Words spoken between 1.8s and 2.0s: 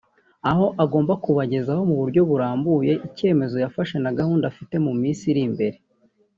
mu